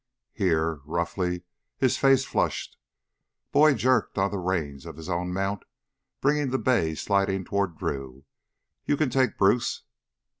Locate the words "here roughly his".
0.33-1.95